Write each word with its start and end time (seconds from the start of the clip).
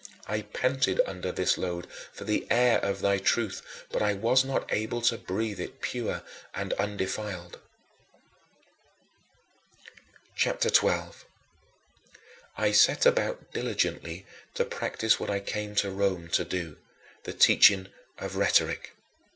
I 0.25 0.41
panted 0.41 0.99
under 1.05 1.31
this 1.31 1.59
load 1.59 1.85
for 2.11 2.23
the 2.23 2.47
air 2.49 2.79
of 2.79 3.01
thy 3.01 3.19
truth, 3.19 3.61
but 3.91 4.01
I 4.01 4.15
was 4.15 4.43
not 4.43 4.65
able 4.73 4.99
to 5.03 5.15
breathe 5.15 5.59
it 5.59 5.79
pure 5.79 6.23
and 6.55 6.73
undefiled. 6.73 7.59
CHAPTER 10.35 10.69
XII 10.69 10.75
22. 10.79 11.15
I 12.57 12.71
set 12.71 13.05
about 13.05 13.51
diligently 13.53 14.25
to 14.55 14.65
practice 14.65 15.19
what 15.19 15.29
I 15.29 15.39
came 15.39 15.75
to 15.75 15.91
Rome 15.91 16.29
to 16.29 16.45
do 16.45 16.77
the 17.25 17.33
teaching 17.33 17.87
of 18.17 18.37
rhetoric. 18.37 18.93